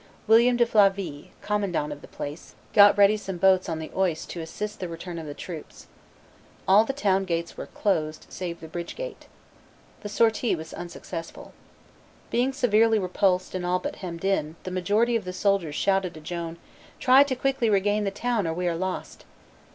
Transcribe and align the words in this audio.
William 0.25 0.57
de 0.57 0.65
Flavy, 0.65 1.31
commandant 1.43 1.93
of 1.93 2.01
the 2.01 2.07
place, 2.07 2.55
got 2.73 2.97
ready 2.97 3.15
some 3.15 3.37
boats 3.37 3.69
on 3.69 3.77
the 3.77 3.91
Oise 3.95 4.25
to 4.25 4.41
assist 4.41 4.79
the 4.79 4.87
return 4.87 5.19
of 5.19 5.27
the 5.27 5.35
troops. 5.35 5.85
All 6.67 6.83
the 6.85 6.91
town 6.91 7.23
gates 7.23 7.55
were 7.55 7.67
closed, 7.67 8.25
save 8.27 8.61
the 8.61 8.67
bridge 8.67 8.95
gate. 8.95 9.27
The 10.01 10.09
sortie 10.09 10.55
was 10.55 10.73
unsuccessful. 10.73 11.53
Being 12.31 12.51
severely 12.51 12.97
repulsed 12.97 13.53
and 13.53 13.63
all 13.63 13.77
but 13.77 13.97
hemmed 13.97 14.25
in, 14.25 14.55
the 14.63 14.71
majority 14.71 15.15
of 15.15 15.23
the 15.23 15.33
soldiers 15.33 15.75
shouted 15.75 16.15
to 16.15 16.19
Joan, 16.19 16.57
"Try 16.99 17.21
to 17.21 17.35
quickly 17.35 17.69
regain 17.69 18.03
the 18.03 18.09
town, 18.09 18.47
or 18.47 18.55
we 18.55 18.67
are 18.67 18.75
lost." 18.75 19.25